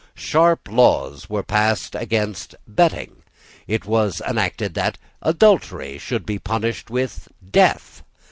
[0.15, 3.17] Sharp laws were passed against betting.
[3.67, 8.01] It was enacted that adultery should be punished with death.